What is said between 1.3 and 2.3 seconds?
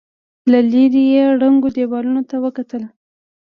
ړنګو دېوالونو